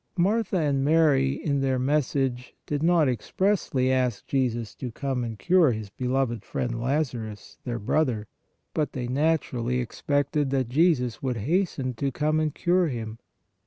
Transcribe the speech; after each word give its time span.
Martha 0.17 0.57
and 0.57 0.83
Mary 0.83 1.33
in 1.33 1.61
their 1.61 1.77
message 1.77 2.55
did 2.65 2.81
not 2.81 3.07
expressly 3.07 3.91
ask 3.91 4.25
Jesus 4.25 4.73
to 4.73 4.91
come 4.91 5.23
and 5.23 5.37
cure 5.37 5.73
His 5.73 5.91
beloved 5.91 6.43
friend 6.43 6.81
Lazarus, 6.81 7.59
their 7.65 7.77
brother, 7.77 8.25
but 8.73 8.93
they 8.93 9.07
naturally 9.07 9.77
expected, 9.79 10.49
that 10.49 10.69
Jesus 10.69 11.21
would 11.21 11.37
hasten 11.37 11.93
to 11.93 12.11
come 12.11 12.39
and 12.39 12.51
cure 12.55 12.87
him. 12.87 13.19